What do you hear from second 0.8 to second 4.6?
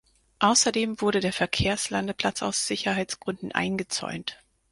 wurde der Verkehrslandeplatz aus Sicherheitsgründen eingezäunt.